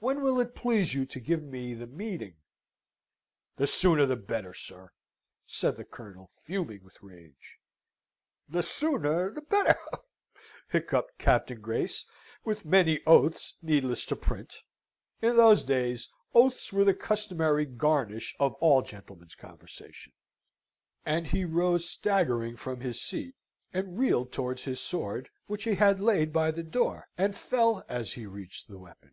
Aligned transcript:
When 0.00 0.20
will 0.20 0.38
it 0.40 0.54
please 0.54 0.92
you 0.92 1.06
to 1.06 1.20
give 1.20 1.42
me 1.42 1.72
the 1.74 1.86
meeting?" 1.86 2.34
"The 3.56 3.68
sooner 3.68 4.04
the 4.04 4.16
better, 4.16 4.52
sir!" 4.52 4.90
said 5.46 5.76
the 5.76 5.84
Colonel, 5.84 6.28
fuming 6.42 6.82
with 6.84 7.00
rage. 7.02 7.58
"The 8.48 8.64
sooner 8.64 9.30
the 9.32 9.40
better," 9.42 9.78
hiccupped 10.68 11.16
Captain 11.18 11.60
Grace, 11.60 12.04
with 12.44 12.64
many 12.66 13.00
oaths 13.06 13.56
needless 13.62 14.04
to 14.06 14.16
print 14.16 14.54
(in 15.22 15.36
those 15.36 15.62
days, 15.62 16.10
oaths 16.34 16.70
were 16.72 16.84
the 16.84 16.94
customary 16.94 17.64
garnish 17.64 18.34
of 18.40 18.54
all 18.54 18.82
gentlemen's 18.82 19.36
conversation) 19.36 20.12
and 21.06 21.28
he 21.28 21.44
rose 21.44 21.88
staggering 21.88 22.56
from 22.56 22.80
his 22.80 23.00
seat, 23.00 23.36
and 23.72 23.98
reeled 23.98 24.32
towards 24.32 24.64
his 24.64 24.80
sword, 24.80 25.30
which 25.46 25.64
he 25.64 25.76
had 25.76 26.00
laid 26.00 26.30
by 26.32 26.50
the 26.50 26.64
door, 26.64 27.08
and 27.16 27.36
fell 27.36 27.84
as 27.88 28.12
he 28.12 28.26
reached 28.26 28.66
the 28.68 28.78
weapon. 28.78 29.12